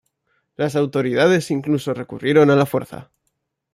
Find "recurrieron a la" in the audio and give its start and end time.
1.93-2.65